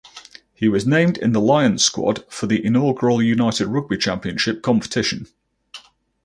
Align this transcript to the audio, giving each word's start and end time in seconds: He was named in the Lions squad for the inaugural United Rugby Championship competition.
He 0.55 0.67
was 0.67 0.87
named 0.87 1.19
in 1.19 1.31
the 1.31 1.39
Lions 1.39 1.83
squad 1.83 2.25
for 2.27 2.47
the 2.47 2.65
inaugural 2.65 3.21
United 3.21 3.67
Rugby 3.67 3.97
Championship 3.99 4.63
competition. 4.63 5.27